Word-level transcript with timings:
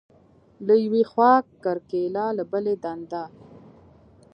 له 0.65 0.73
یوې 0.85 1.03
خوا 1.11 1.31
کرکیله، 1.63 2.25
له 2.37 2.43
بلې 2.51 2.75
دنده. 2.83 3.23